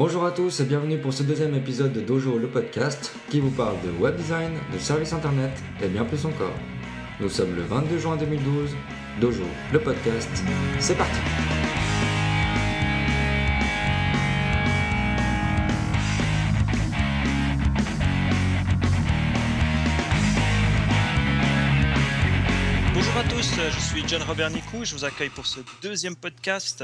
[0.00, 3.50] Bonjour à tous et bienvenue pour ce deuxième épisode de Dojo le podcast qui vous
[3.50, 5.50] parle de web design, de services internet
[5.82, 6.54] et bien plus encore.
[7.20, 8.70] Nous sommes le 22 juin 2012.
[9.20, 10.26] Dojo le podcast,
[10.78, 11.20] c'est parti.
[22.94, 26.82] Bonjour à tous, je suis John Robert Nicou, je vous accueille pour ce deuxième podcast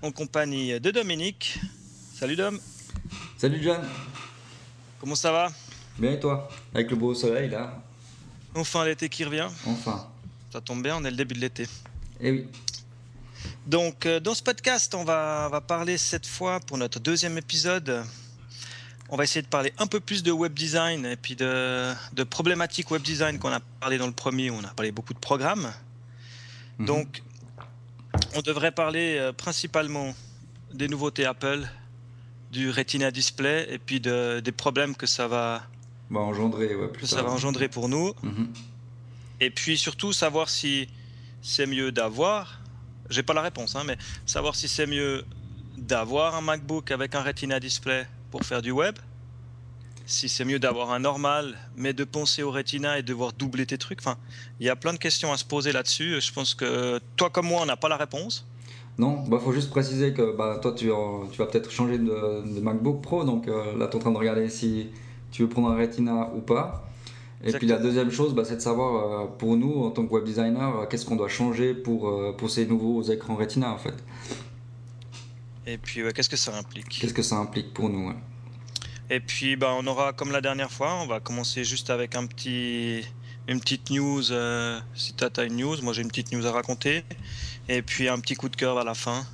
[0.00, 1.58] en compagnie de Dominique.
[2.20, 2.60] Salut Dom,
[3.38, 3.80] Salut John,
[5.00, 5.50] comment ça va?
[5.98, 6.50] Bien et toi?
[6.74, 7.82] Avec le beau soleil là,
[8.54, 10.06] Enfin l'été qui revient, enfin.
[10.52, 11.66] ça tombe bien, on est le début de l'été.
[12.20, 12.46] Eh oui,
[13.66, 17.38] Donc euh, dans ce podcast, on va, on va parler cette fois pour notre deuxième
[17.38, 18.04] épisode.
[19.08, 22.22] On va essayer de parler un peu plus de web design et puis de, de
[22.22, 25.18] problématiques web design qu'on a parlé dans le premier, où on a parlé beaucoup de
[25.18, 25.72] programmes.
[26.78, 26.86] Mhm.
[26.86, 27.22] Donc,
[28.34, 30.14] on devrait parler euh, principalement
[30.74, 31.66] des nouveautés Apple,
[32.50, 35.62] du Retina Display et puis de- des problèmes que ça va,
[36.10, 38.12] va engendrer ouais, plus que ça va engendrer pour nous.
[38.22, 38.52] Mhm.
[39.40, 40.88] Et puis surtout savoir si
[41.42, 42.60] c'est mieux d'avoir,
[43.08, 45.24] j'ai pas la réponse, hein, mais savoir si c'est mieux
[45.78, 48.96] d'avoir un MacBook avec un Retina Display pour faire du web,
[50.04, 53.78] si c'est mieux d'avoir un normal, mais de penser au Retina et devoir doubler tes
[53.78, 54.00] trucs.
[54.00, 54.18] Enfin,
[54.58, 56.20] il y a plein de questions à se poser là-dessus.
[56.20, 58.44] Je pense que toi comme moi, on n'a pas la réponse.
[59.02, 62.16] Non, bah faut juste préciser que bah, toi tu, en- tu vas peut-être changer de,
[62.56, 64.88] de MacBook Pro, donc euh, là tu es en train de regarder si
[65.32, 66.86] tu veux prendre un Retina ou pas.
[67.42, 68.90] Et puis la deuxième chose, bah, c'est de savoir
[69.22, 72.34] euh, pour nous en tant que web designer, euh, qu'est-ce qu'on doit changer pour, euh,
[72.36, 73.94] pour ces nouveaux écrans Retina en fait.
[75.66, 76.88] Et puis, ouais, qu'est-ce que ça implique?
[77.00, 78.16] Qu'est-ce que ça implique pour nous ouais.
[79.08, 82.26] Et puis, bah, on aura, comme la dernière fois, on va commencer juste avec un
[82.26, 83.04] petit,
[83.48, 84.30] une petite news.
[84.32, 87.04] euh, si tu as une news, moi j'ai une petite news à raconter.
[87.68, 89.24] Et puis un petit coup de cœur à la fin.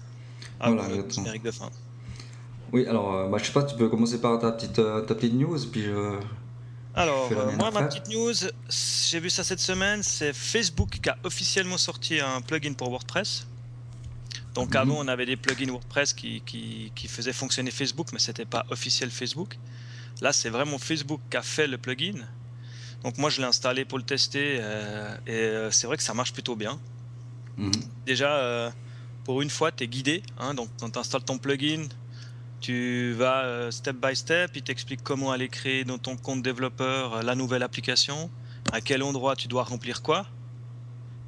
[0.61, 1.03] Avant Voilà, le
[1.39, 1.71] de fin.
[2.73, 5.15] Oui, alors euh, bah, je sais pas, tu peux commencer par ta petite, euh, ta
[5.15, 6.19] petite news, puis je...
[6.95, 8.33] Alors, euh, moi, ma petite news,
[8.71, 13.47] j'ai vu ça cette semaine, c'est Facebook qui a officiellement sorti un plugin pour WordPress.
[14.55, 14.77] Donc Mhm.
[14.81, 18.65] avant, on avait des plugins WordPress qui, qui, qui faisaient fonctionner Facebook, mais c'était pas
[18.71, 19.59] officiel Facebook.
[20.22, 22.27] Là, c'est vraiment Facebook qui a fait le plugin.
[23.06, 26.12] Donc moi, je l'ai installé pour le tester euh, et euh, c'est vrai que ça
[26.12, 26.81] marche plutôt bien.
[27.56, 27.71] Mhm.
[28.05, 28.69] Déjà, euh,
[29.22, 30.25] pour une fois, tu es guidé.
[30.41, 31.87] hein, donc, quand tu installes ton plugin,
[32.61, 34.50] tu vas step by step.
[34.56, 38.28] Il t'explique comment aller créer dans ton compte développeur la nouvelle application,
[38.72, 40.27] à quel endroit tu dois remplir quoi.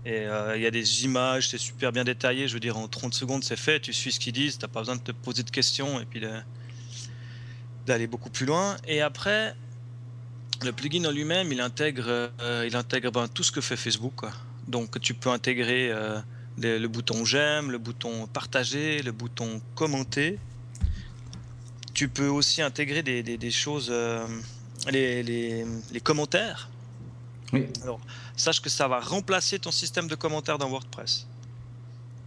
[0.05, 2.49] Et euh, il y a des images, c'est super bien détaillé.
[2.49, 3.79] Je veux dire, en 30 secondes, c'est fait.
[3.79, 4.59] Tu suis ce qu'ils disent.
[4.59, 6.21] Tu n'as pas besoin de te poser de questions et puis
[7.87, 8.77] d'aller beaucoup plus loin.
[8.89, 9.55] Et après,
[10.65, 12.05] le plugin en lui-même, il intègre,
[12.41, 14.13] euh, il intègre ben, tout ce que fait Facebook.
[14.17, 14.31] quoi.
[14.67, 15.91] Donc, tu peux intégrer.
[15.91, 16.19] euh,
[16.61, 20.39] le, bouton j'aime, le bouton partager, le bouton commenter.
[21.95, 24.27] Tu peux aussi intégrer des, des- des choses, euh,
[24.91, 26.69] les, les- les commentaires.
[27.53, 27.67] Oui,
[28.37, 31.27] Sache que ça va remplacer ton système de commentaires dans WordPress.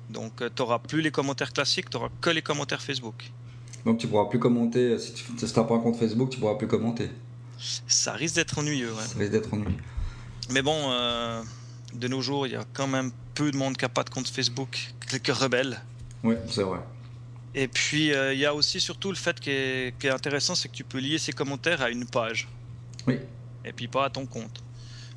[0.09, 3.31] Donc tu n'auras plus les commentaires classiques, tu n'auras que les commentaires Facebook.
[3.85, 6.67] donc tu pourras plus commenter, si tu t'as pas un compte Facebook, tu pourras plus
[6.67, 7.09] commenter.
[7.87, 8.91] Ça risque d'être ennuyeux.
[8.93, 9.03] ouais.
[9.05, 9.77] Ça risque d'être ennuyeux.
[10.49, 11.41] Mais bon, euh,
[11.93, 14.09] de nos jours, il y a quand même peu de monde qui n'a pas de
[14.09, 15.81] compte Facebook, quelques rebelles.
[16.23, 16.79] Oui, c'est vrai.
[17.53, 20.55] Et puis, euh, il y a aussi surtout le fait qui est, qui est intéressant,
[20.55, 22.47] c'est que tu peux lier ces commentaires à une page.
[23.07, 23.19] Oui.
[23.65, 24.63] Et puis pas à ton compte.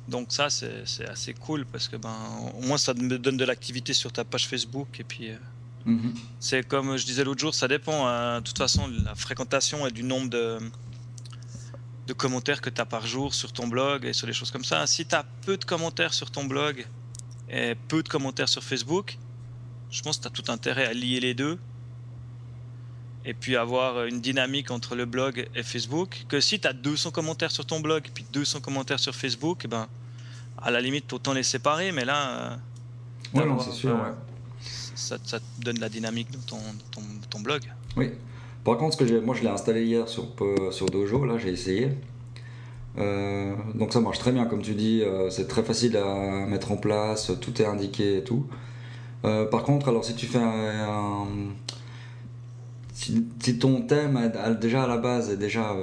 [0.07, 2.15] Donc ça, c'est c'est assez cool parce que ben,
[2.55, 4.87] au moins ça me donne de l'activité sur ta page Facebook.
[4.99, 5.37] Et puis, euh,
[5.85, 6.13] Mhm.
[6.39, 8.05] c'est comme je disais l'autre jour, ça dépend.
[8.07, 8.39] hein.
[8.41, 10.59] De toute façon, la fréquentation et du nombre de,
[12.07, 14.63] de commentaires que tu as par jour sur ton blog et sur des choses comme
[14.63, 14.85] ça.
[14.87, 16.85] Si tu as peu de commentaires sur ton blog
[17.49, 19.17] et peu de commentaires sur Facebook,
[19.91, 21.57] je pense que tu as tout intérêt à lier les deux
[23.23, 26.25] et puis avoir une dynamique entre le blog et Facebook.
[26.27, 29.61] Que si tu as 200 commentaires sur ton blog et puis 200 commentaires sur Facebook,
[29.65, 29.87] eh ben,
[30.61, 32.55] à la limite, autant les séparer, mais là, euh,
[33.33, 34.13] Ouais, non, c'est sûr, ouais.
[34.95, 37.63] ça, ça te donne la dynamique de ton, de ton, de ton blog.
[37.97, 38.11] Oui.
[38.65, 41.91] Par contre, moi je l'ai installé hier sur, euh, sur Dojo, là j'ai essayé.
[42.97, 46.71] Euh, donc ça marche très bien, comme tu dis, euh, c'est très facile à mettre
[46.71, 48.47] en place, tout est indiqué et tout.
[49.51, 51.25] Par contre, alors si tu fais un.
[52.93, 54.31] si, ton thème
[54.61, 55.75] déjà à la base est déjà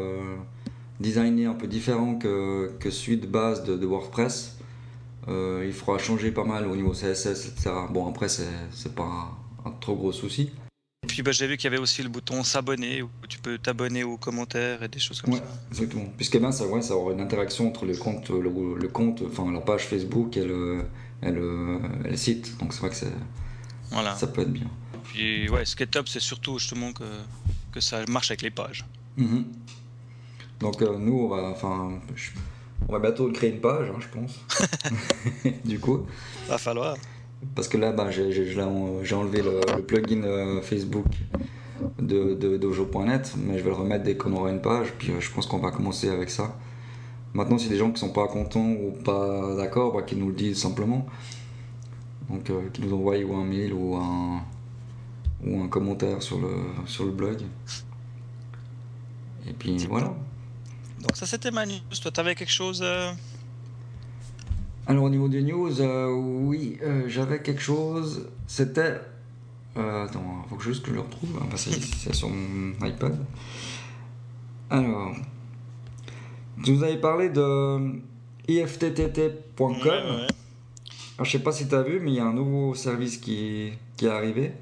[1.00, 4.58] designé un peu différent que, celui de base de, WordPress,
[5.28, 7.70] il faudra changer pas mal au niveau CSS, etc.
[7.90, 9.32] Bon, après, c'est pas
[9.64, 10.52] un trop gros souci.
[11.12, 14.03] Puis bah, j'ai vu qu'il y avait aussi le bouton s'abonner où tu peux t'abonner
[14.03, 15.44] aux commentaires et des choses comme Ouais, ça.
[15.70, 16.06] exactement.
[16.17, 18.41] Puisque ben, ça, ouais, ça aura une interaction entre le compte, le,
[18.76, 20.87] le compte, enfin la page Facebook et le,
[21.23, 22.56] et le, et le site.
[22.59, 22.97] Donc c'est vrai que
[23.91, 24.14] Voilà.
[24.17, 24.70] ça peut être bien.
[25.05, 27.05] Puis ouais, ce qui est top, c'est surtout justement que
[27.73, 28.87] que ça marche avec les pages.
[29.19, 29.44] Mhm.
[30.61, 32.00] Donc euh, nous, on va, enfin,
[32.88, 34.41] on va bientôt créer une page, hein, je pense.
[35.67, 36.06] du coup.
[36.49, 36.97] Va falloir.
[37.55, 41.06] Parce que là, bah, j'ai enlevé le, plugin euh, Facebook
[41.99, 45.21] de, de dojo.net, mais je vais le remettre dès qu'on aura une page, puis euh,
[45.21, 46.56] je pense qu'on va commencer avec ça.
[47.35, 50.35] Maintenant, si des gens qui sont pas contents ou pas d'accord, bah, qu'ils nous le
[50.35, 51.06] disent simplement.
[52.31, 54.43] Donc, euh, qu'ils nous envoient ou un mail ou un,
[55.45, 56.50] ou un commentaire sur le,
[56.87, 57.43] sur le blog.
[59.49, 60.15] Et puis voilà.
[61.00, 61.81] Donc ça c'était ma news.
[62.00, 63.12] Toi t'avais quelque chose euh
[64.87, 68.29] Alors au niveau des news, euh, oui, j'avais quelque chose.
[68.46, 69.00] C'était...
[69.76, 71.38] attends, faut que juste que je le retrouve.
[71.40, 73.17] Hein, c'est sur mon iPad.
[74.70, 75.14] Alors...
[76.62, 78.00] Tu nous avais parlé de
[78.46, 79.67] ifttt.com.
[81.23, 83.73] je sais pas si tu as vu, mais il y a un nouveau service qui,
[83.96, 84.52] qui est arrivé,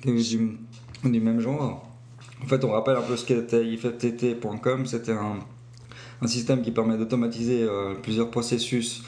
[0.00, 0.38] qui est
[1.02, 1.86] du, même genre.
[2.42, 4.86] En fait, on rappelle un peu ce qu'était ifttt.com.
[4.86, 5.40] C'était un,
[6.22, 9.02] un, système qui permet d'automatiser euh, plusieurs processus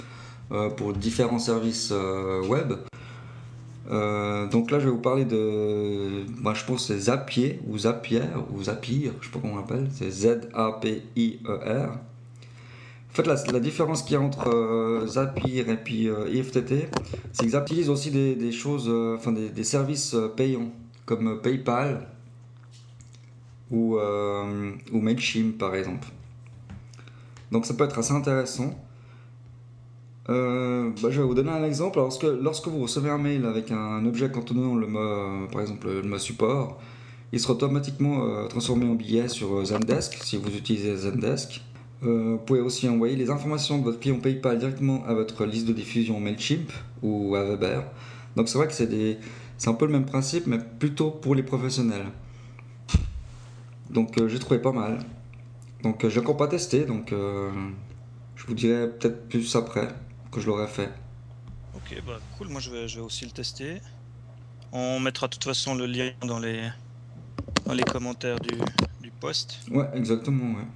[0.52, 2.74] euh, pour différents services euh, web.
[4.50, 6.24] Donc là, je vais vous parler de.
[6.40, 8.22] Moi, je pense c'est Zapier ou Zapier
[8.52, 9.88] ou Zapier, je sais pas comment on l'appelle.
[9.92, 11.90] C'est Z-A-P-I-E-R.
[11.90, 16.88] En fait, la, différence qu'il y a entre Zapier et puis euh, IFTT,
[17.32, 20.70] c'est que Zapier utilise aussi des, choses, enfin des, services payants
[21.06, 22.06] comme PayPal
[23.70, 25.04] ou, ou
[25.58, 26.08] par exemple.
[27.52, 28.74] Donc ça peut être assez intéressant.
[30.28, 31.98] Euh, bah, je vais vous donner un exemple.
[31.98, 36.02] Lorsque, lorsque vous recevez un mail avec un objet contenant le mot, par exemple le
[36.02, 36.80] mot support,
[37.32, 41.62] il sera automatiquement euh, transformé en billet sur euh, Zendesk si vous utilisez Zendesk.
[42.02, 45.72] vous pouvez aussi envoyer les informations de votre client PayPal directement à votre liste de
[45.72, 46.72] diffusion Mailchimp
[47.02, 47.84] ou à Weber.
[48.36, 52.06] Donc c'est vrai que c'est un peu le même principe, mais plutôt pour les professionnels.
[53.90, 54.98] Donc j'ai trouvé pas mal.
[55.86, 59.88] Donc j'ai encore pas testé, donc je vous dirai peut-être plus après
[60.40, 60.90] je l'aurais fait.
[61.74, 63.80] Ok, bah cool, moi je vais, je vais aussi le tester.
[64.72, 66.68] On mettra de toute façon le lien dans les,
[67.64, 68.56] dans les commentaires du,
[69.00, 69.60] du post.
[69.70, 70.66] Ouais, exactement, ouais.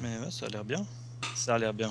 [0.00, 0.84] Mais ouais, ça a l'air bien.
[1.34, 1.90] Ça a l'air bien.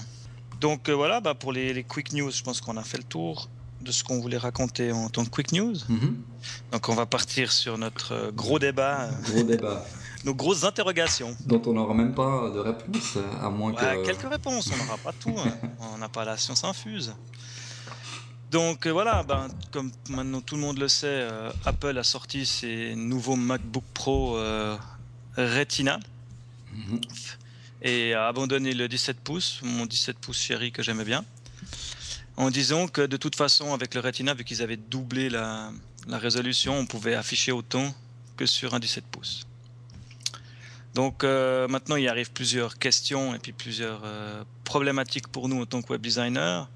[0.59, 3.03] Donc euh, voilà, bah, pour les, les, quick news, je pense qu'on a fait le
[3.03, 3.49] tour
[3.81, 5.75] de ce qu'on voulait raconter en tant que quick news.
[5.89, 6.17] Mhm.
[6.71, 9.09] Donc on va partir sur notre euh, gros débat.
[9.23, 9.85] Gros débat.
[10.23, 11.35] Nos grosses interrogations.
[11.45, 14.05] Dont on n'aura même pas de réponse, à moins que...
[14.05, 15.35] Quelques réponses, on n'aura pas tout.
[15.37, 15.57] Hein.
[15.93, 17.13] On n'a pas la science infuse.
[18.51, 22.45] Donc euh, voilà, ben, comme maintenant tout le monde le sait, euh, Apple a sorti
[22.45, 24.37] ses nouveaux MacBook Pro
[25.37, 25.99] Retina.
[26.73, 27.01] Mhm.
[27.83, 31.25] Et a abandonné le 17 pouces, mon 17 pouces chéri que j'aimais bien
[32.37, 35.71] en disant que de toute façon, avec le Retina, vu qu'ils avaient doublé la,
[36.07, 37.93] résolution, on pouvait afficher autant
[38.35, 39.45] que sur un 17 pouces.
[40.93, 45.65] Donc euh, maintenant, il arrive plusieurs questions et puis plusieurs euh, problématiques pour nous en
[45.65, 46.69] tant que web designer.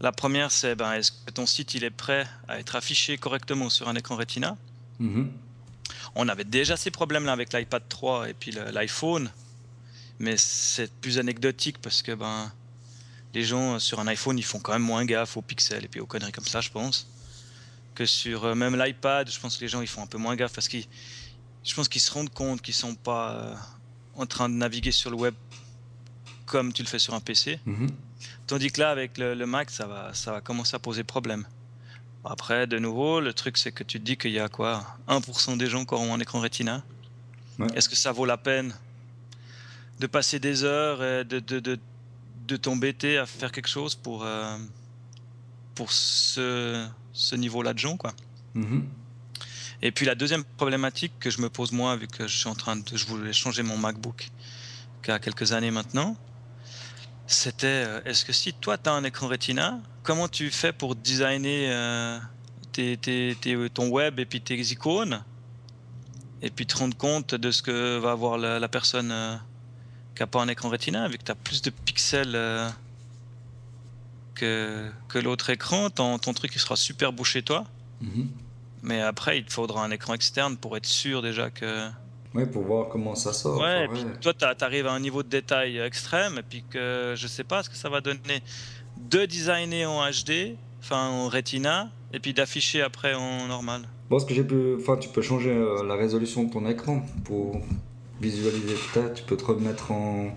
[0.00, 3.70] La première, c'est ben, est-ce que ton site il est prêt à être affiché correctement
[3.70, 4.56] sur un écran Retina?
[5.00, 5.28] Mm-hmm.
[6.14, 9.30] On avait déjà ces problèmes-là avec l'iPad 3 et puis l'iPhone,
[10.18, 12.52] mais c'est plus anecdotique parce que ben,
[13.34, 15.88] les gens euh, sur un iPhone, ils font quand même moins gaffe aux pixels et
[15.88, 17.08] puis aux conneries comme ça, je pense.
[17.94, 20.36] Que sur euh, même l'iPad, je pense que les gens, ils font un peu moins
[20.36, 20.86] gaffe parce qu'ils,
[21.64, 23.54] je pense qu'ils se rendent compte qu'ils sont pas euh,
[24.16, 25.34] en train de naviguer sur le web
[26.46, 27.60] comme tu le fais sur un PC.
[27.64, 27.88] Mhm.
[28.46, 31.46] Tandis que là, avec le, Mac, ça va, ça va commencer à poser problème.
[32.24, 34.84] Après, de nouveau, le truc, c'est que tu te dis qu'il y a quoi?
[35.08, 36.82] 1% des gens qui auront un écran Retina.
[37.74, 38.74] Est-ce que ça vaut la peine
[40.00, 41.78] de passer des heures et de, de
[42.46, 44.58] de t'embêter à faire quelque chose pour, euh,
[45.74, 48.12] pour ce, ce niveau-là de gens, quoi?
[48.56, 48.82] Mm-hmm.
[49.82, 52.54] Et puis la deuxième problématique que je me pose moi, vu que je suis en
[52.54, 54.30] train de, je voulais changer mon MacBook,
[55.02, 56.16] qui a quelques années maintenant,
[57.26, 60.94] c'était euh, est-ce que si toi tu as un écran Retina, comment tu fais pour
[60.94, 62.18] designer euh,
[63.74, 65.24] ton web et puis tes icônes,
[66.42, 69.40] et puis te rendre compte de ce que va avoir la, personne
[70.14, 72.68] qui n'a pas un écran Retina, vu que tu as plus de pixels euh,
[74.34, 77.64] que, l'autre écran, ton, truc il sera super beau chez toi.
[78.00, 78.28] Mhm.
[78.82, 81.88] Mais après, il te faudra un écran externe pour être sûr déjà que.
[82.34, 83.60] Oui, pour voir comment ça sort.
[83.60, 87.14] Ouais, et puis toi, tu arrives à un niveau de détail extrême, et puis que
[87.16, 88.42] je sais pas ce que ça va donner
[88.96, 93.82] de designer en HD, enfin en Retina, et puis d'afficher après en normal.
[94.10, 94.76] Bon, ce que j'ai pu.
[94.78, 97.60] Enfin, tu peux changer euh, la résolution de ton écran pour
[98.20, 100.34] visualiser peut-être, tu peux te remettre en.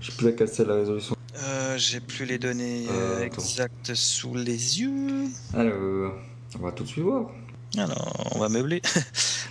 [0.00, 1.16] Je sais plus laquelle la résolution.
[1.36, 5.28] Euh, J'ai plus les données euh, euh exactes sous les yeux.
[5.54, 6.12] Alors,
[6.58, 7.30] on va tout de suite voir.
[7.78, 8.82] Alors, on va meubler.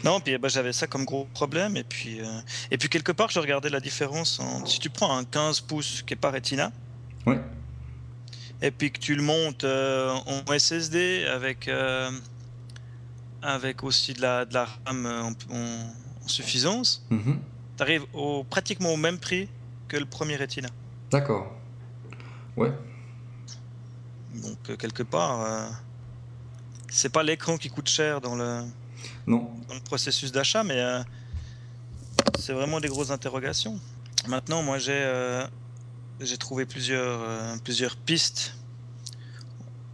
[0.03, 1.77] Non, puis bah, j'avais ça comme gros problème.
[1.77, 2.25] Et puis, euh,
[2.71, 4.39] et puis quelque part, je regardais la différence.
[4.39, 4.65] En...
[4.65, 6.71] Si tu prends un 15 pouces qui est pas Retina,
[7.27, 7.39] Ouais.
[8.63, 12.09] et puis que tu le montes euh, en SSD avec, euh,
[13.43, 15.05] avec aussi de la, de la RAM
[15.51, 17.39] en, suffisance, Mhm.
[17.77, 19.49] tu arrives au, pratiquement au même prix
[19.87, 20.69] que le premier Retina.
[21.11, 21.51] D'accord.
[22.57, 22.71] Ouais.
[24.33, 25.71] Donc, quelque part,
[26.93, 28.63] c'est pas l'écran qui coûte cher dans le,
[29.25, 29.49] Non.
[29.67, 31.01] dans le processus d'achat, mais euh,
[32.37, 33.79] c'est vraiment des grosses interrogations.
[34.27, 35.45] Maintenant, moi, j'ai euh,
[36.39, 38.55] trouvé plusieurs, euh, plusieurs pistes,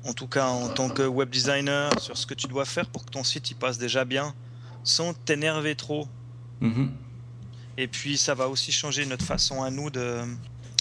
[0.03, 3.05] en tout cas en tant que web designer, sur ce que tu dois faire pour
[3.05, 4.33] que ton site il passe déjà bien,
[4.83, 6.07] sans t'énerver trop.
[6.61, 6.91] Mhm.
[7.77, 10.21] Et puis, ça va aussi changer notre façon à nous de,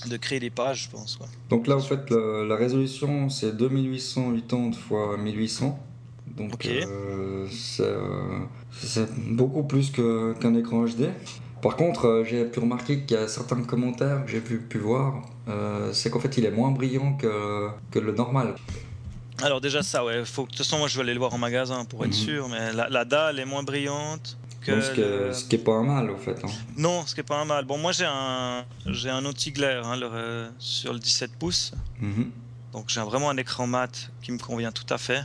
[0.06, 1.18] de créer des pages, je pense.
[1.50, 5.78] Donc là, en fait, le- la résolution, c'est 2880 x 1800.
[6.26, 8.40] Donc, euh, c'est euh,
[8.82, 11.10] c'est beaucoup plus qu'un écran HD.
[11.62, 14.78] Par contre, euh, j'ai pu remarquer qu'il y a certains commentaires que j'ai pu, pu
[14.78, 18.54] voir, euh, c'est qu'en fait, il est moins brillant que, que le normal.
[19.42, 20.24] Alors déjà ça, ouais.
[20.24, 22.16] Faut, de toute façon, moi je vais aller le voir en magasin pour être Mhm.
[22.16, 24.72] sûr, mais la, la dalle est moins brillante que...
[24.72, 26.42] Donc, ce, qui est, le- ce qui est pas un mal, en fait.
[26.44, 26.48] hein.
[26.76, 27.64] Non, ce qui est pas un mal.
[27.64, 32.30] Bon, moi j'ai un, j'ai un anti-glare hein, euh, sur le 17 pouces, Mhm.
[32.72, 35.22] donc j'ai vraiment un écran mat qui me convient tout à fait.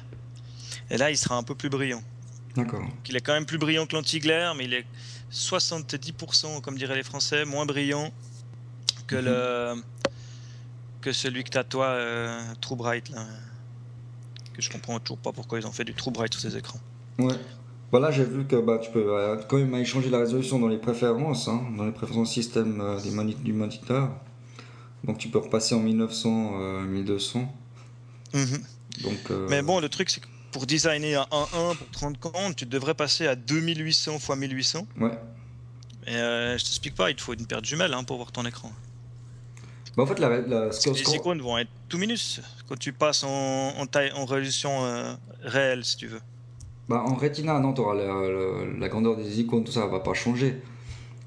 [0.90, 2.04] Et là, il sera un peu plus brillant.
[2.56, 2.84] D'accord.
[3.08, 4.86] Il est quand même plus brillant que l'anti-glare, mais il est
[5.32, 8.12] 70%, comme diraient les Français, moins brillant
[9.08, 9.26] que Mhm.
[9.26, 9.74] le
[11.02, 13.26] que celui que t'as toi, euh, True Bright là.
[14.54, 16.80] Que je comprends toujours pas pourquoi ils ont fait du True Bright sur ces écrans.
[17.18, 17.34] Ouais.
[17.90, 20.68] Voilà, j'ai vu que bah, tu peux euh, quand même aller changer la résolution dans
[20.68, 24.12] les préférences, hein, dans les préférences système euh, des moni- du moniteur.
[25.04, 27.52] Donc tu peux repasser en 1900, euh, 1200.
[28.34, 28.64] Mhm.
[29.04, 31.44] Donc, euh, Mais bon, le truc, c'est que pour designer un
[31.74, 34.88] 1.1 pour te rendre compte, tu devrais passer à 2800 x 1800.
[35.00, 35.12] Ouais.
[36.08, 38.32] Et euh, je t'explique pas, il te faut une paire de jumelles hein, pour voir
[38.32, 38.72] ton écran.
[39.96, 43.30] Bah, en fait, la, la, Les icônes vont être tout minus quand tu passes en,
[43.78, 46.22] en taille, en résolution euh, réelle, si tu veux.
[46.88, 50.14] bah, en Retina, non, t'auras la, la- la grandeur des icônes, tout ça va pas
[50.14, 50.62] changer.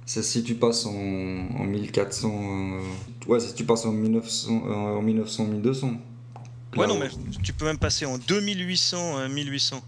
[0.07, 2.29] C'est si tu passes en, en 1400.
[2.31, 2.81] euh,
[3.27, 5.91] ouais, si tu passes en 1900, euh, en 1900 1200.
[6.81, 7.09] Ouais, non, mais
[7.43, 9.83] tu peux même passer en 2800, euh, 1800.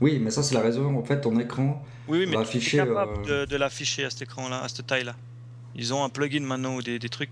[0.00, 0.98] Oui, mais ça, c'est la résolution.
[0.98, 1.82] En fait, ton écran.
[2.08, 4.86] Oui, oui, mais Va afficher, capable euh, de, de l'afficher à cet écran-là, à cette
[4.86, 5.14] taille-là.
[5.76, 7.30] Ils ont un plugin maintenant ou des, des trucs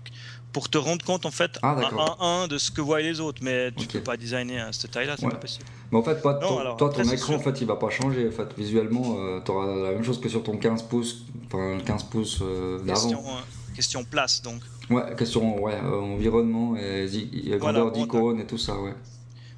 [0.53, 2.17] pour te rendre compte en fait Ah, un d'accord.
[2.45, 5.15] 1-1 de ce que voient les autres, mais tu peux pas designer à cette taille-là,
[5.17, 5.31] c'est Ouais.
[5.31, 5.65] pas possible.
[5.91, 7.89] Mais en fait, pas, Non, ton- alors, toi, ton écran, en fait, il va pas
[7.89, 8.27] changer.
[8.27, 12.03] En fait, visuellement, tu auras la même chose que sur ton 15 pouces, enfin 15
[12.03, 13.11] pouces euh, d'avant.
[13.11, 14.61] euh, question place donc.
[14.89, 18.93] Ouais, question ouais, euh, environnement et, Voilà, grandeur d'icône et tout ça, ouais.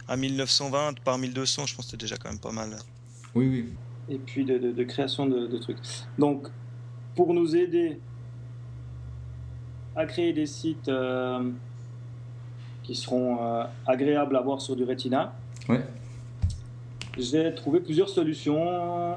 [0.08, 2.76] À 1920 par 1200, je pense que c'est déjà quand même pas mal.
[3.34, 3.66] Oui, oui.
[4.10, 5.78] et puis de, de- de création de, de trucs.
[6.18, 6.48] Donc,
[7.16, 8.00] pour nous aider
[9.96, 11.50] à créer des sites euh,
[12.84, 15.34] qui seront euh, agréables à voir sur du Retina,
[15.70, 15.82] Ouais.
[17.18, 19.16] j'ai trouvé plusieurs solutions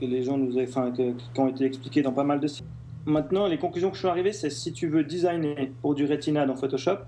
[0.00, 2.64] que les gens nous enfin, que- qui ont été expliquées dans pas mal de sites.
[3.08, 6.44] Maintenant, les conclusions que je suis arrivé, c'est si tu veux designer pour du Retina
[6.44, 6.98] dans Photoshop,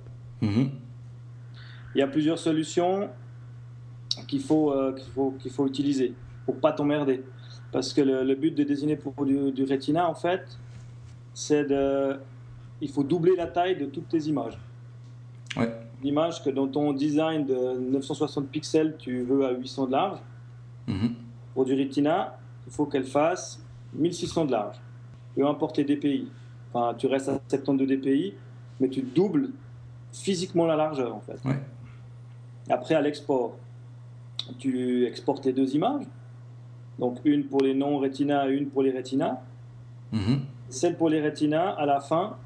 [0.40, 0.70] Mhm.
[1.94, 3.10] il y a plusieurs solutions
[4.26, 6.14] qu'il faut, euh, qu'il faut, qu'il faut utiliser
[6.46, 7.22] pour pas t'emmerder.
[7.70, 10.58] Parce que le, le but de désigner pour du, du Retina, en fait,
[11.34, 12.16] c'est de.
[12.80, 14.58] Il faut doubler la taille de toutes tes images.
[15.54, 15.70] Ouais.
[16.02, 20.18] L'image que dans ton design de 960 pixels, tu veux à 800 de large.
[20.86, 21.12] Mhm.
[21.52, 24.76] Pour du Retina, il faut qu'elle fasse 1600 de large.
[25.34, 26.28] Peu importe les DPI.
[26.72, 28.34] Enfin, tu restes à 72 DPI,
[28.80, 29.50] mais tu doubles
[30.12, 31.38] physiquement la largeur, en fait.
[31.44, 31.58] Ouais.
[32.68, 33.56] Après, à l'export,
[34.58, 36.04] tu exportes les deux images.
[36.98, 39.42] Donc, une pour les non-Retina et une pour les Retina.
[40.12, 40.40] Mhm.
[40.68, 42.36] Celle pour les Retina, à la fin,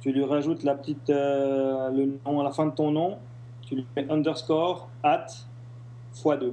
[0.00, 3.18] tu lui rajoutes la petite, euh, le nom à la fin de ton nom.
[3.62, 5.26] Tu lui mets underscore at
[6.14, 6.52] x2.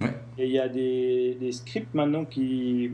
[0.00, 0.14] Ouais.
[0.38, 2.92] Et il y a des, des scripts maintenant qui,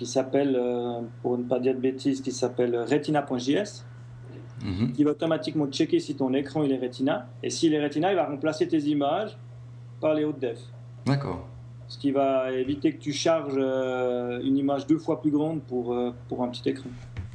[0.00, 3.84] qui s'appellent, euh, pour ne pas dire de bêtises, qui s'appellent retina.js
[4.62, 4.92] Mhm.
[4.92, 7.28] qui va automatiquement checker si ton écran il est Retina.
[7.42, 9.36] Et s'il est Retina, il va remplacer tes images
[10.00, 10.58] par les hautes def.
[11.06, 11.46] D'accord.
[11.86, 15.94] Ce qui va éviter que tu charges euh, une image deux fois plus grande pour,
[15.94, 16.90] euh, pour un petit écran.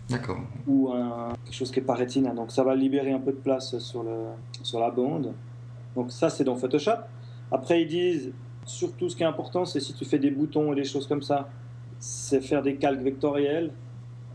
[0.10, 0.39] D'accord.
[0.67, 2.31] Ou un, quelque chose qui n'est pas Retina.
[2.34, 4.17] Donc ça va libérer un peu de place sur, le,
[4.63, 5.34] sur la bande.
[5.95, 7.01] Donc ça, c'est dans Photoshop.
[7.51, 8.31] Après, ils disent,
[8.65, 11.24] surtout ce qui est important, c'est si tu fais des boutons et des choses comme
[11.24, 11.50] ça,
[12.00, 13.72] c'est faire des calques vectoriels.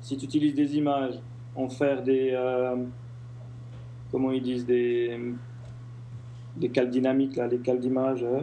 [0.01, 1.15] Si tu utilises des images,
[1.55, 2.31] en faire des...
[2.33, 2.77] euh,
[4.11, 5.19] comment ils disent Des,
[6.57, 8.23] des calques dynamiques, là, des calques d'images.
[8.23, 8.41] euh.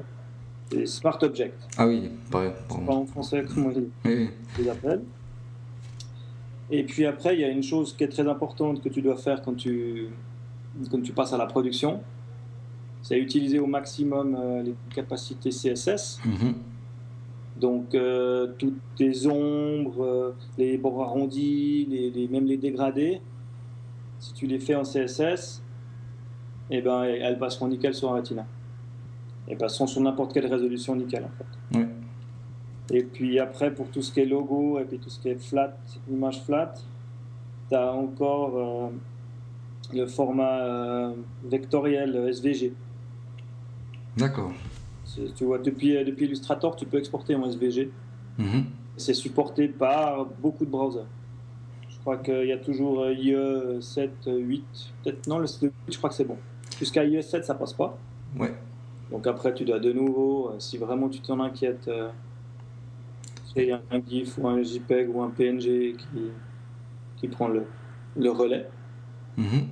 [0.72, 1.54] les smart objects.
[1.78, 2.52] Ah oui, pareil.
[2.86, 5.04] Pas en français comment ils Oui, les appellent.
[6.70, 9.16] Et puis après, il y a une chose qui est très importante que tu dois
[9.16, 10.08] faire quand tu,
[10.92, 12.02] quand tu passes à la production.
[13.02, 16.20] C'est utiliser au maximum euh, les capacités CSS.
[17.60, 23.22] Donc, euh, toutes les ombres, euh, les bords arrondis, les, les- même les dégradés,
[24.20, 25.62] si tu les fais en CSS,
[26.70, 28.46] eh ben, elles passeront nickel sur un Retina.
[29.48, 31.80] Elles passeront sur n'importe quelle résolution nickel, en fait.
[31.80, 31.88] Ouais.
[32.92, 35.42] Et puis après, pour tout ce qui est logo et puis tout ce qui est
[35.42, 35.76] flat,
[36.10, 36.74] image flat,
[37.70, 38.90] tu as encore euh,
[39.94, 41.12] le format
[41.44, 42.74] vectoriel SVG.
[44.18, 44.52] D'accord.
[45.36, 47.92] Tu vois, depuis, depuis Illustrator, tu peux exporter en SVG.
[48.38, 48.66] Mhm.
[48.98, 51.06] C'est supporté par beaucoup de browsers.
[51.90, 54.64] Je crois qu'il y a toujours euh, IE 7, 8,
[55.04, 56.38] peut-être non, le 7, je crois que c'est bon.
[56.80, 57.98] Jusqu'à IE 7, ça passe pas.
[58.38, 58.54] Ouais.
[59.12, 62.10] Donc après, tu dois de nouveau, euh, si vraiment tu t'en inquiètes, euh,
[63.54, 66.32] c'est un un GIF ou un JPEG ou un PNG qui,
[67.18, 67.66] qui prend le,
[68.16, 68.68] le relais.
[69.38, 69.68] Mhm.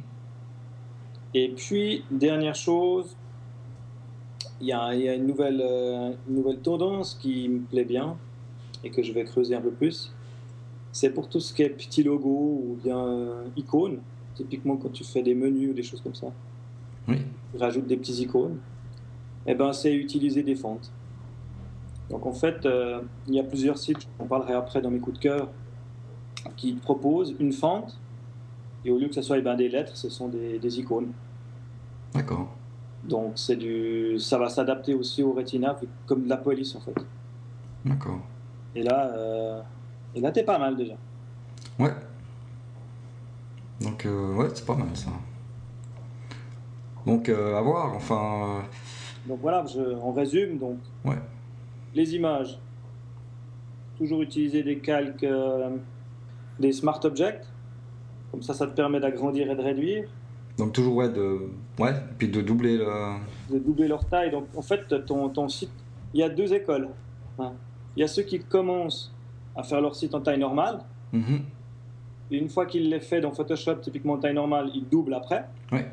[1.33, 3.15] Et puis, dernière chose,
[4.61, 7.85] il y a, il y a une, nouvelle, euh, une nouvelle tendance qui me plaît
[7.85, 8.17] bien
[8.83, 10.13] et que je vais creuser un peu plus.
[10.91, 13.99] C'est pour tout ce qui est petit logo ou bien euh, icônes.
[14.35, 16.27] Typiquement, quand tu fais des menus ou des choses comme ça,
[17.07, 17.17] Oui.
[17.51, 18.57] tu rajoutes des petits icônes.
[19.45, 20.91] Et ben, c'est utiliser des fentes.
[22.09, 25.17] Donc, en fait, euh, il y a plusieurs sites, j'en parlerai après dans mes coups
[25.17, 25.49] de cœur,
[26.55, 27.99] qui te proposent une fente
[28.83, 31.11] et au lieu que ce soit eh ben, des lettres, ce sont des, des icônes.
[32.13, 32.54] D'accord.
[33.07, 36.79] Donc c'est du, ça va s'adapter aussi au Retina vu- comme de la police en
[36.81, 36.95] fait.
[37.85, 38.19] D'accord.
[38.73, 39.61] Et là, euh,
[40.15, 40.95] et là t'es pas mal déjà.
[41.77, 41.93] Ouais.
[43.81, 45.11] Donc, euh, ouais, c'est pas mal ça.
[47.05, 48.63] Donc, euh, à voir, enfin.
[49.27, 50.77] Donc voilà, je, on résume donc.
[51.03, 51.19] Ouais.
[51.93, 52.57] Les images,
[53.97, 55.69] toujours utiliser des calques, euh,
[56.59, 57.45] des smart objects.
[58.31, 60.07] Comme ça, ça te permet d'agrandir et de réduire, euh,
[60.57, 61.49] donc, toujours, ouais, de.
[61.79, 62.85] Ouais, puis de doubler le.
[63.51, 64.31] de doubler leur taille.
[64.31, 65.71] Donc en fait, ton, ton site,
[66.13, 66.89] il y a deux écoles.
[67.39, 67.51] hein.
[67.97, 69.13] Il y a ceux qui commencent
[69.55, 70.79] à faire leur site en taille normale.
[71.13, 71.41] Mhm.
[72.31, 75.45] Et une fois qu'il les fait dans Photoshop, typiquement en taille normale, ils doublent après.
[75.71, 75.85] Ouais.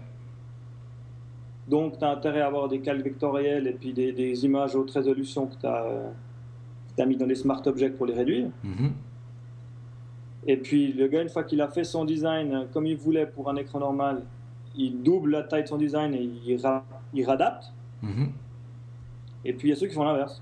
[1.68, 4.90] Donc, tu as intérêt à avoir des calques vectoriels et puis des, des images haute
[4.90, 8.48] résolution que tu as, mis dans les smart objects pour les réduire.
[8.64, 8.92] Mhm.
[10.46, 13.26] Et puis, le gars, une fois qu'il a fait son design euh, comme il voulait
[13.26, 14.22] pour un écran normal,
[14.76, 17.72] il double la taille de son design et il, ra- il radapte.
[18.02, 18.30] Mhm.
[19.44, 20.40] Et puis, il y a ceux qui font l'inverse.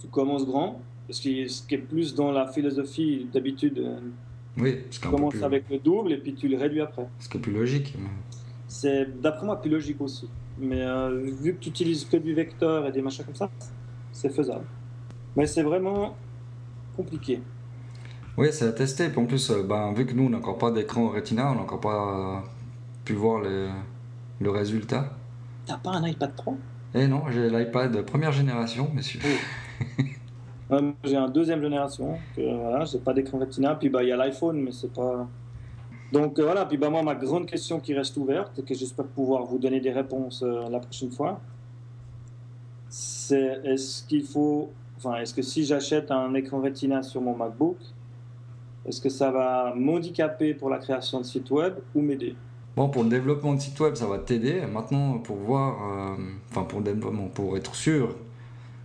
[0.00, 4.00] Tu commences grand, parce que ce qui est plus dans la philosophie d'habitude, euh,
[4.56, 7.08] Oui, tu commences plus, avec le double et puis tu le réduis après.
[7.18, 7.94] ce qui est plus logique.
[8.68, 10.28] C'est d'après moi plus logique aussi.
[10.58, 13.50] Mais euh, vu que tu utilises que du vecteur et des machins comme ça,
[14.12, 14.64] c'est faisable.
[15.36, 16.16] Mais c'est vraiment
[16.96, 17.40] compliqué.
[18.38, 19.08] Oui, c'est à tester.
[19.08, 21.56] Puis en plus, euh, ben, vu que nous, on n'a encore pas d'écran Retina, on
[21.56, 22.40] n'a encore pas euh,
[23.04, 23.68] pu voir les-
[24.40, 25.10] le résultat.
[25.66, 26.54] T'as pas un iPad 3
[26.94, 29.20] Et non, j'ai l'iPad première génération, messieurs.
[30.70, 32.18] Ouais, moi, J'ai un deuxième génération.
[32.36, 33.74] Que, voilà, j'ai pas d'écran Retina.
[33.74, 35.26] Puis bah il y a l'iPhone, mais c'est pas.
[36.12, 36.66] Donc euh, voilà.
[36.66, 39.80] Puis bah moi ma grande question qui reste ouverte et que j'espère pouvoir vous donner
[39.80, 41.40] des réponses euh, la prochaine fois,
[42.90, 47.78] c'est est-ce qu'il faut, enfin est-ce que si j'achète un écran Retina sur mon MacBook,
[48.88, 52.34] est-ce que ça va m'handicaper pour la création de site web ou m'aider?
[52.76, 54.62] Bon, pour le développement de site web, ça va t'aider.
[54.72, 56.16] Maintenant, pour voir, euh,
[56.50, 58.14] enfin pour le développement, pour être sûr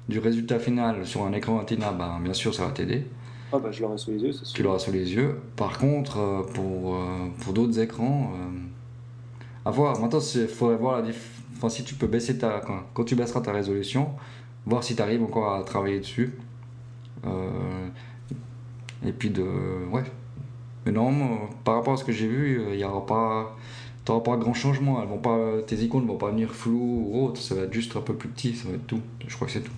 [0.10, 3.06] du résultat final sur un écran Retina, ben, bien sûr, ça va t'aider.
[3.52, 4.56] Ah bah je l'aurai sous les yeux, c'est sûr.
[4.56, 5.39] Tu l'auras sous les yeux.
[5.56, 8.32] Par contre, euh, pour, euh, pour d'autres écrans,
[9.63, 10.00] à voir.
[10.02, 12.60] Maintenant, il faudrait voir la diff- enfin, si tu peux baisser ta.
[12.66, 14.10] Quand, quand tu baisseras ta résolution,
[14.66, 16.34] voir si tu arrives encore à travailler dessus.
[19.04, 19.44] Euh, et puis de.
[19.92, 20.04] Ouais.
[20.86, 23.56] Mais non, moi, par rapport à ce que j'ai vu, euh, il n'y aura pas.
[24.06, 27.39] T'auras pas grand changement, elles vont pas, tes icônes vont pas venir floues ou autre,
[27.39, 29.00] ça va être juste un peu plus petit, ça va être tout.
[29.26, 29.72] Je crois que c'est tout.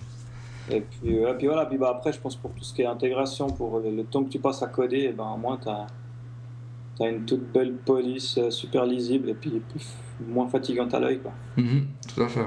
[0.68, 2.86] Et puis, euh, puis voilà, puis bah après, je pense pour tout ce qui est
[2.86, 5.68] intégration, pour le, le temps que tu passes à coder, et ben, au moins, tu
[5.68, 9.94] as, une toute belle police euh, super lisible et puis plus,
[10.26, 11.20] moins fatigante à l'œil.
[11.20, 11.30] quoi.
[11.56, 12.40] Mhm, tout à fait.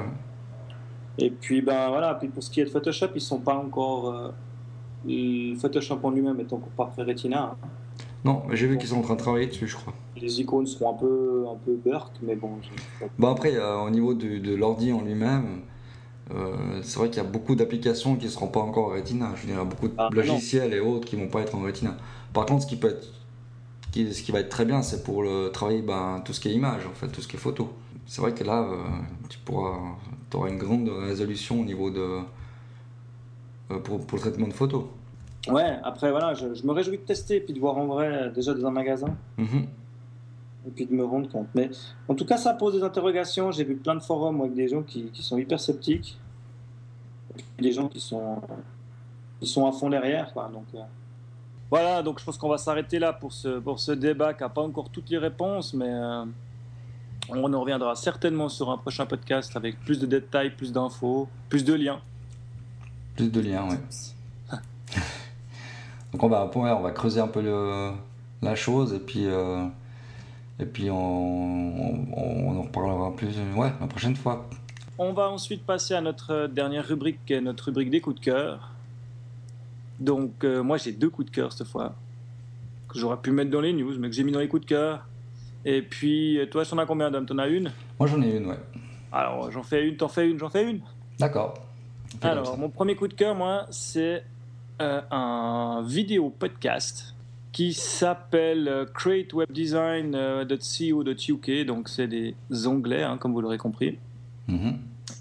[1.18, 4.14] Et puis, ben voilà, puis pour ce qui est de Photoshop, ils sont pas encore.
[4.14, 4.32] euh,
[5.06, 7.56] le Photoshop en lui-même est encore pas Retina.
[7.64, 7.68] hein.
[8.26, 9.94] Non, mais j'ai vu qu'ils sont en train de travailler dessus, je crois.
[10.22, 12.52] Les icônes seront un peu, un peu burk, mais bon.
[13.18, 15.62] Bon après, euh, au niveau de l'ordi en lui-même,
[16.32, 19.32] euh, c'est vrai qu'il y a beaucoup d'applications qui ne seront pas encore en Retina.
[19.36, 20.18] Je veux dire, il y a beaucoup de Ah, non.
[20.18, 21.96] logiciels et autres qui vont pas être en Retina.
[22.34, 23.08] Par contre, ce qui peut être,
[23.92, 26.50] qui- ce qui va être très bien, c'est pour le travailler ben, tout ce qui
[26.50, 27.70] est image, en fait, tout ce qui est photo.
[28.06, 28.76] c'est vrai que là, euh,
[29.30, 29.78] tu pourras,
[30.34, 32.18] auras une grande résolution au niveau de
[33.78, 34.86] pour, pour le traitement de photos.
[35.48, 38.30] Ouais, après voilà, je, je me réjouis de tester puis de voir en vrai euh,
[38.30, 39.68] déjà dans un magasin Mhm.
[40.68, 41.48] et puis de me rendre compte.
[41.56, 41.70] Mais
[42.08, 43.52] en tout cas, ça pose des interrogations.
[43.52, 46.20] J'ai vu plein de forums avec des gens qui, qui sont hyper sceptiques,
[47.58, 48.42] et des gens qui sont
[49.40, 50.34] qui sont à fond derrière.
[50.34, 50.50] Quoi.
[50.52, 50.80] Donc euh,
[51.72, 54.50] voilà, donc je pense qu'on va s'arrêter là pour ce pour ce débat qui n'a
[54.50, 56.26] pas encore toutes les réponses, mais euh,
[57.30, 61.64] on en reviendra certainement sur un prochain podcast avec plus de détails, plus d'infos, plus
[61.64, 62.02] de liens.
[63.20, 63.78] Plus de liens, ouais.
[66.14, 67.92] Donc on va, ouais, on va creuser un peu le,
[68.42, 69.66] la chose et puis, euh,
[70.58, 74.48] et puis on, on, on en reparlera plus ouais, la prochaine fois.
[74.98, 78.24] On va ensuite passer à notre dernière rubrique, qui est notre rubrique des coups de
[78.24, 78.72] cœur.
[80.00, 81.96] Donc, euh, moi, j'ai deux coups de cœur cette fois,
[82.88, 84.70] que j'aurais pu mettre dans les news, mais que j'ai mis dans les coups de
[84.70, 85.06] cœur.
[85.66, 87.26] Et puis, euh, toi, t'en as combien, Dom?
[87.26, 87.70] T'en as une?
[88.00, 88.60] Moi j'en ai une, ouais.
[89.12, 90.80] Alors, j'en fais une, t'en fais une, j'en fais une.
[91.20, 91.54] D'accord.
[92.22, 94.24] Alors, mon premier coup de cœur, moi, c'est
[94.82, 97.14] euh, un vidéo podcast
[97.52, 101.66] qui s'appelle euh, createwebdesign.co.uk.
[101.66, 102.36] Donc, c'est des
[102.68, 103.98] onglets, hein, comme vous l'aurez compris.
[104.48, 104.78] Mhm.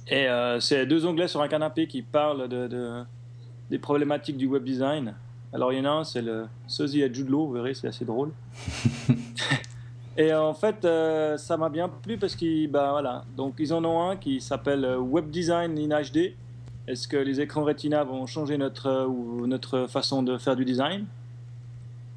[0.09, 3.03] Et euh, c'est deux onglets sur un canapé qui parlent de, de-
[3.71, 5.15] des problématiques du web design.
[5.53, 7.89] Alors il y en a un, c'est le sosie à Jude Law, vous verrez, c'est
[7.89, 8.33] assez drôle.
[10.17, 13.25] Et en fait, euh, ça m'a bien plu parce qu'ils bah, voilà.
[13.37, 16.33] Donc, ils en ont un qui s'appelle euh, Web Design in HD.
[16.89, 20.65] Est-ce que les écrans Retina vont changer notre, euh, ou notre façon de faire du
[20.65, 21.05] design?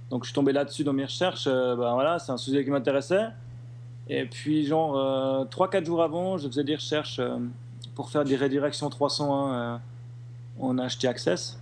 [0.09, 1.45] Donc, je suis tombé là-dessus dans mes recherches.
[1.47, 3.27] euh, bah, voilà, c'est un sujet qui m'intéressait.
[4.09, 7.37] Et puis, genre, euh, 3-4 jours avant, je faisais des recherches euh,
[7.95, 9.77] pour faire des redirections 301 euh,
[10.59, 11.59] en HT Access.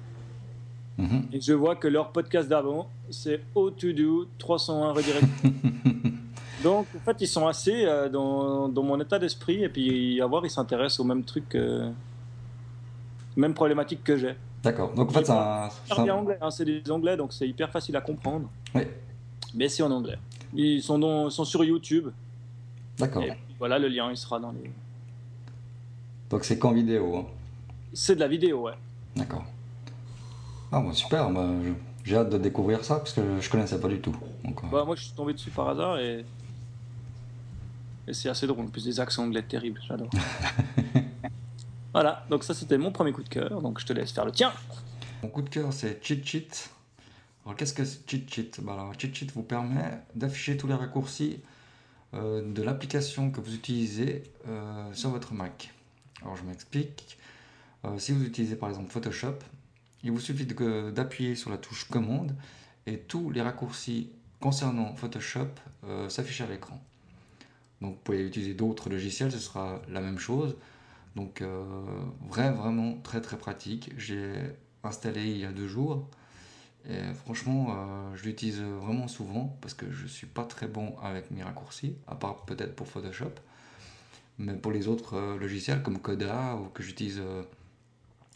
[0.98, 1.28] Mhm.
[1.34, 5.30] Et je vois que leur podcast d'avant, c'est How to Do 301 redirection.
[6.63, 9.63] Donc, en fait, ils sont assez dans, dans mon état d'esprit.
[9.63, 11.89] Et puis, à voir, ils s'intéressent aux mêmes trucs, euh,
[13.36, 14.36] mêmes problématiques que j'ai.
[14.63, 14.94] D'accord.
[14.94, 15.70] Donc en fait, c'est un.
[15.88, 18.50] c'est anglais, hein, c'est des anglais, donc c'est hyper facile à comprendre.
[18.76, 18.82] Oui.
[19.56, 20.18] Mais c'est en anglais.
[20.54, 22.10] Ils sont, dans- sont sur YouTube.
[22.98, 23.24] D'accord.
[23.58, 24.72] Voilà, le lien, il sera dans les.
[26.30, 27.15] Donc c'est qu'en vidéo.
[27.18, 27.26] hein.
[27.94, 28.74] C'est de la vidéo, ouais.
[29.15, 29.46] D'accord.
[30.72, 31.30] Ah, bon, super.
[31.32, 31.48] bah,
[32.04, 34.15] J'ai hâte de découvrir ça parce que je connaissais pas du tout.
[34.44, 36.26] Donc, euh, Bah, moi, je suis tombé dessus par hasard et.
[38.08, 38.65] Et c'est assez drôle.
[38.65, 40.10] En plus, des accents anglais terribles, j'adore.
[41.93, 43.62] voilà, donc ça, c'était mon premier coup de cœur.
[43.62, 44.54] Donc, je te laisse faire le tien.
[45.23, 46.69] Mon coup de cœur, c'est Cheat Sheet.
[47.45, 48.62] Alors, qu'est-ce que c'est Cheat Sheet?
[48.62, 51.41] Bah, alors, Cheat Sheet vous permet d'afficher tous les raccourcis
[52.13, 55.73] euh, de l'application que vous utilisez euh, sur votre Mac.
[56.21, 57.17] Alors, je m'explique.
[57.86, 59.36] Euh, si vous utilisez par exemple Photoshop,
[60.04, 62.36] il vous suffit d'appuyer sur la touche commande
[62.86, 65.49] et tous les raccourcis concernant Photoshop
[66.08, 66.82] s'affichent à l'écran.
[67.82, 70.56] Donc, vous pouvez utiliser d'autres logiciels, ce sera la même chose.
[71.15, 71.63] Donc, euh,
[72.28, 73.91] vrai, vraiment très très pratique.
[73.98, 74.34] J'ai
[74.84, 76.08] installé il y a deux jours.
[76.88, 81.30] Et franchement, euh, je l'utilise vraiment souvent parce que je suis pas très bon avec
[81.30, 83.34] mes raccourcis, à part peut-être pour Photoshop.
[84.38, 87.22] Mais pour les autres euh, logiciels comme Coda ou que j'utilise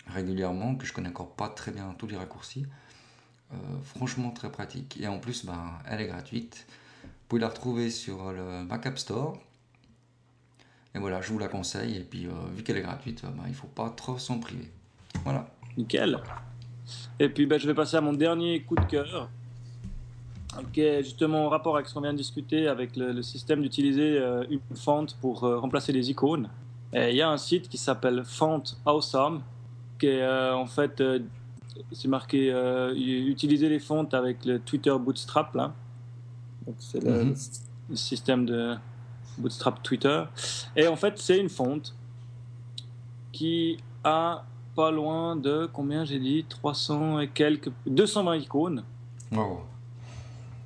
[0.08, 2.66] régulièrement, que je connais encore pas très bien tous les raccourcis,
[3.84, 5.00] franchement très pratique.
[5.00, 6.66] Et en plus, ben, elle est gratuite.
[7.04, 9.38] Vous pouvez la retrouver sur le Mac App Store.
[10.96, 11.98] Et voilà, je vous la conseille.
[11.98, 14.70] Et puis, euh, vu qu'elle est gratuite, euh, ben, il faut pas trop s'en priver.
[15.24, 15.48] Voilà.
[15.78, 16.20] Nickel.
[17.20, 19.30] Et puis ben, je vais passer à mon dernier coup de cœur,
[20.72, 23.62] qui est justement en rapport avec ce qu'on vient de discuter, avec le, le système
[23.62, 26.50] d'utiliser euh, une font pour euh, remplacer les icônes.
[26.94, 29.42] Et Il y a un site qui s'appelle Font Awesome,
[29.98, 31.02] qui est euh, en fait,
[31.92, 32.52] c'est marqué
[32.96, 35.74] utiliser les fonts avec le Twitter Bootstrap là.
[36.68, 37.36] Donc c'est le, Mhm.
[37.90, 38.76] le système de
[39.38, 40.24] Bootstrap Twitter.
[40.76, 41.96] Et en fait, c'est une fonte
[43.32, 44.44] qui a
[44.76, 48.84] pas loin de combien j'ai dit 300 et quelques 220 icônes.
[49.32, 49.62] Wow.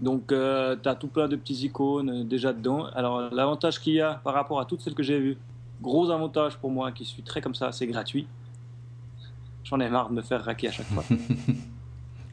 [0.01, 2.85] donc tu as tout plein de petits icônes euh, déjà dedans.
[2.95, 5.37] Alors l'avantage qu'il y a par rapport à toutes celles que j'ai vues
[5.81, 8.27] gros avantage pour moi qui suis très comme ça c'est gratuit.
[9.63, 11.03] J'en ai marre de me faire raquer à chaque fois.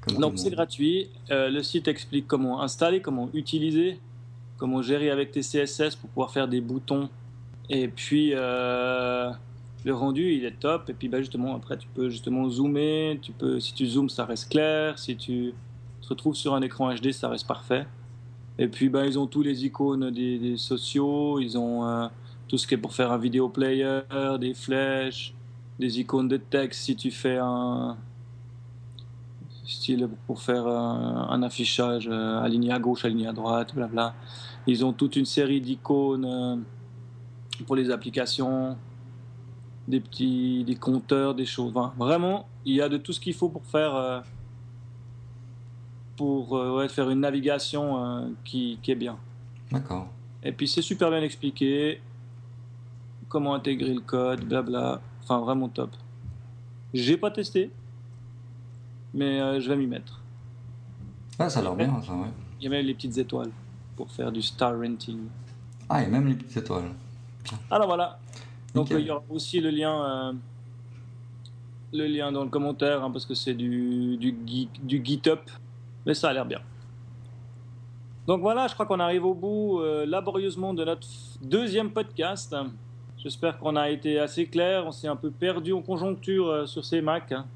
[0.18, 1.08] Donc c'est gratuit.
[1.30, 4.00] Euh, le site explique comment installer comment utiliser
[4.56, 7.08] comment gérer avec tes CSS pour pouvoir faire des boutons.
[7.70, 9.30] Et puis euh,
[9.84, 10.90] le rendu il est top.
[10.90, 13.18] Et puis bah, justement après tu peux justement zoomer.
[13.20, 14.98] Tu peux si tu zoomes ça reste clair.
[14.98, 15.54] Si tu
[16.02, 17.86] te retrouves sur un écran HD ça reste parfait.
[18.58, 21.40] Et puis bah, ils ont tous les icônes des, sociaux.
[21.40, 22.06] Ils ont euh,
[22.48, 24.00] tout ce qui est pour faire un vidéo player
[24.38, 25.34] des flèches
[25.78, 26.82] des icônes de texte.
[26.82, 27.96] Si tu fais un
[29.64, 34.14] style pour faire un, un affichage euh, aligné à gauche aligné à droite blabla
[34.66, 36.56] ils ont toute une série d'icônes euh,
[37.66, 38.76] pour les applications,
[39.86, 41.72] des petits des compteurs, des choses.
[41.74, 44.20] Enfin, vraiment, il y a de tout ce qu'il faut pour faire euh,
[46.16, 49.18] pour euh, ouais, faire une navigation euh, qui, qui est bien.
[49.70, 50.08] D'accord.
[50.42, 52.00] Et puis c'est super bien expliqué
[53.28, 55.00] comment intégrer le code, blabla.
[55.22, 55.90] Enfin, vraiment top.
[56.92, 57.70] J'ai pas testé,
[59.14, 60.20] mais euh, je vais m'y mettre.
[61.38, 62.28] Ah, ça a l'air bien, ça, ouais.
[62.60, 63.50] Il y a même les petites étoiles
[63.96, 65.20] pour faire du star renting.
[65.88, 66.90] Ah, et même les petites étoiles.
[67.70, 68.18] Alors voilà.
[68.74, 70.32] Donc euh, il y aura aussi le lien, euh,
[71.92, 75.38] le lien dans le commentaire hein, parce que c'est du, du, geek- du GitHub,
[76.06, 76.60] mais ça a l'air bien.
[78.26, 81.06] Donc voilà, je crois qu'on arrive au bout euh, laborieusement de notre
[81.42, 82.56] deuxième podcast.
[83.18, 84.84] J'espère qu'on a été assez clair.
[84.86, 87.32] On s'est un peu perdu en conjoncture sur ces Macs.
[87.32, 87.46] hein.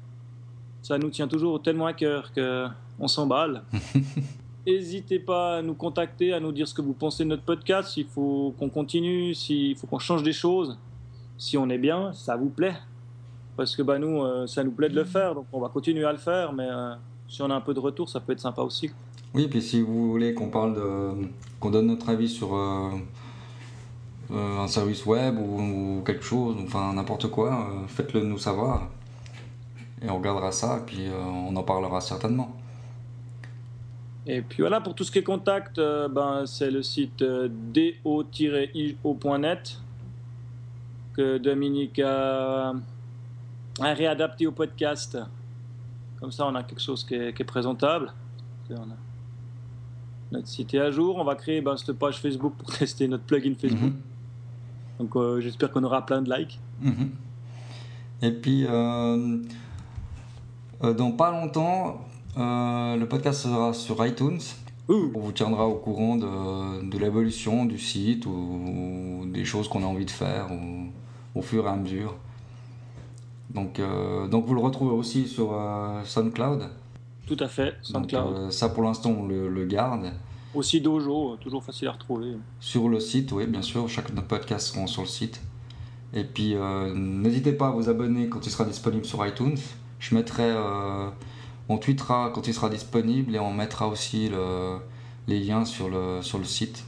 [0.81, 2.67] Ça nous tient toujours tellement à cœur que
[2.99, 3.63] on s'emballe.
[4.67, 7.89] N'hésitez pas à nous contacter, à nous dire ce que vous pensez de notre podcast,
[7.91, 10.77] s'il faut qu'on continue, s'il faut qu'on change des choses,
[11.37, 12.75] si on est bien, ça vous plaît.
[13.57, 16.05] Parce que bah, nous, euh, ça nous plaît de le faire, donc on va continuer
[16.05, 16.93] à le faire, mais euh,
[17.27, 18.91] si on a un peu de retour, ça peut être sympa aussi.
[19.33, 21.27] Oui, puis si vous voulez qu'on parle de.
[21.59, 22.89] qu'on donne notre avis sur euh,
[24.31, 28.89] euh, un service web ou, ou quelque chose, enfin n'importe quoi, euh, faites-le nous savoir.
[30.01, 32.55] Et on regardera ça, et puis euh, on en parlera certainement.
[34.25, 37.47] Et puis voilà, pour tout ce qui est contact, euh, ben, c'est le site euh,
[38.53, 39.77] do-io.net
[41.13, 42.73] que Dominique a,
[43.81, 45.17] a réadapté au podcast.
[46.19, 48.13] Comme ça, on a quelque chose qui est, qui est présentable.
[48.69, 48.97] Et on a-
[50.31, 51.17] notre site est à jour.
[51.17, 53.81] On va créer ben, cette page Facebook pour tester notre plugin Facebook.
[53.93, 53.99] Mhm.
[54.99, 56.59] Donc euh, j'espère qu'on aura plein de likes.
[56.81, 57.09] Mhm.
[58.21, 59.37] Et puis, euh,
[60.81, 62.01] dans pas longtemps,
[62.37, 64.39] euh, le podcast sera sur iTunes.
[64.87, 69.85] On vous tiendra au courant de, de l'évolution du site ou, des choses qu'on a
[69.85, 70.87] envie de faire ou-
[71.37, 72.15] au fur et à mesure.
[73.53, 76.69] Donc, euh, donc vous le retrouvez aussi sur euh, SoundCloud.
[77.27, 78.33] Tout à fait, Donc, SoundCloud.
[78.37, 80.11] euh, ça pour l'instant on le, le garde.
[80.55, 82.33] Aussi Dojo, euh, toujours facile à retrouver.
[82.59, 85.39] Sur le site, oui, bien sûr, chaque de nos podcasts seront sur le site.
[86.15, 89.57] Et puis, euh, n'hésitez pas à vous abonner quand il sera disponible sur iTunes.
[89.99, 91.09] Je mettrai, euh,
[91.67, 94.77] on tweetera quand il sera disponible et on mettra aussi le-
[95.27, 96.83] les liens sur le, sur le site.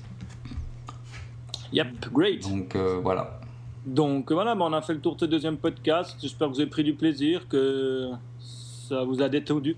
[1.73, 2.41] Yep, great.
[2.49, 3.39] Donc euh, voilà.
[3.85, 6.17] Donc voilà, ben, on a fait le tour de ce deuxième podcast.
[6.21, 9.75] J'espère que vous avez pris du plaisir, que ça vous a détendu.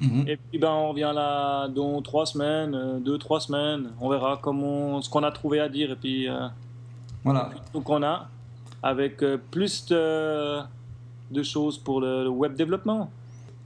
[0.00, 0.28] Mhm.
[0.28, 3.90] Et puis ben, on revient là dans trois semaines, euh, deux, trois semaines.
[4.00, 6.48] On verra comment, ce qu'on a trouvé à dire et puis euh,
[7.24, 7.50] Voilà.
[7.72, 8.28] tout qu'on a,
[8.82, 10.58] avec euh, plus de,
[11.30, 13.10] de choses pour le, web développement.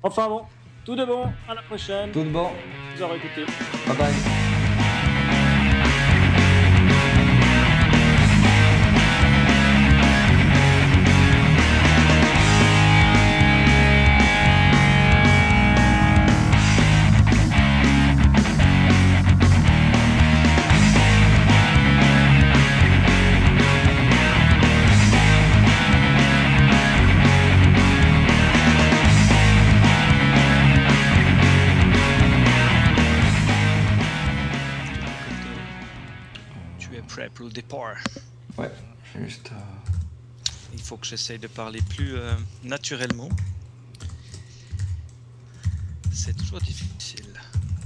[0.02, 0.42] Enfin bon,
[0.84, 2.10] tout de bon, à la prochaine.
[2.10, 2.48] Tout de bon.
[2.96, 3.44] Vous aurez écouté.
[3.86, 4.39] Bye bye.
[40.72, 42.32] Il faut que j'essaye de parler plus euh,
[42.64, 43.28] naturellement.
[46.12, 47.26] C'est toujours difficile.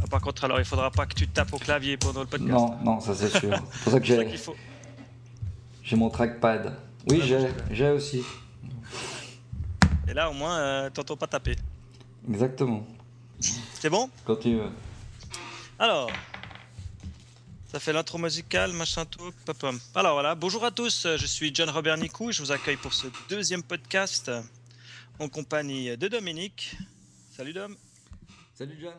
[0.03, 2.51] Ah, par contre, alors il faudra pas que tu tapes au clavier pendant le podcast.
[2.51, 3.55] Non, non, ça c'est sûr.
[3.73, 4.57] C'est pour ça que j'ai faut.
[5.97, 6.77] mon trackpad.
[7.11, 8.23] Oui, Ouais, j'ai aussi.
[10.09, 11.57] Et là, au moins, euh, t'entends pas taper.
[12.29, 12.87] Exactement.
[13.41, 14.09] C'est bon?
[14.25, 14.71] Quand tu veux.
[15.79, 16.11] Alors,
[17.75, 19.33] ça fait l'intro musicale, machin tout.
[19.45, 19.67] pop.
[19.97, 23.09] Alors voilà, bonjour à tous, je suis John Robert Nicou je vous accueille pour ce
[23.29, 24.31] deuxième podcast
[25.19, 26.77] en compagnie de Dominique.
[27.37, 27.77] Salut Dom.
[28.55, 28.95] Salut John.